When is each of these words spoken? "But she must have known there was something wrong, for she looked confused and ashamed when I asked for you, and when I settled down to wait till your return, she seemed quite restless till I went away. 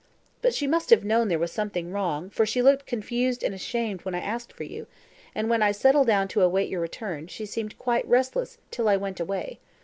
"But 0.41 0.55
she 0.55 0.65
must 0.65 0.89
have 0.89 1.05
known 1.05 1.27
there 1.27 1.37
was 1.37 1.51
something 1.51 1.91
wrong, 1.91 2.31
for 2.31 2.43
she 2.43 2.63
looked 2.63 2.87
confused 2.87 3.43
and 3.43 3.53
ashamed 3.53 4.01
when 4.01 4.15
I 4.15 4.19
asked 4.19 4.51
for 4.51 4.63
you, 4.63 4.87
and 5.35 5.47
when 5.47 5.61
I 5.61 5.71
settled 5.71 6.07
down 6.07 6.27
to 6.29 6.49
wait 6.49 6.63
till 6.63 6.71
your 6.71 6.81
return, 6.81 7.27
she 7.27 7.45
seemed 7.45 7.77
quite 7.77 8.07
restless 8.07 8.57
till 8.71 8.89
I 8.89 8.97
went 8.97 9.19
away. 9.19 9.59